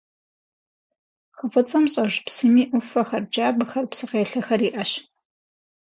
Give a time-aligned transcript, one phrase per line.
[1.37, 4.91] Хы Фӏыцӏэм щӏэж псыми ӏуфэхэр, джабэхэр, псы къелъэхэр иӏэщ.